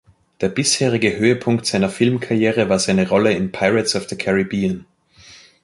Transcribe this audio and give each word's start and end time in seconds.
Der 0.41 0.49
bisherige 0.49 1.15
Höhepunkt 1.19 1.67
seiner 1.67 1.87
Filmkarriere 1.87 2.69
war 2.69 2.79
seine 2.79 3.07
Rolle 3.07 3.33
in 3.33 3.51
"Pirates 3.51 3.95
of 3.95 4.09
the 4.09 4.17
Caribbean". 4.17 4.87